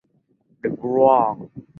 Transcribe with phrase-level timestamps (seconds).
[0.03, 0.07] 富
[1.07, 1.61] 尔贝克。